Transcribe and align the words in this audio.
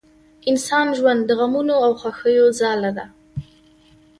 انسان 0.49 0.87
ژوند 0.97 1.21
د 1.25 1.29
غمونو 1.39 1.75
او 1.85 1.91
خوښیو 1.99 2.47
ځاله 2.59 2.91
ده 2.97 3.05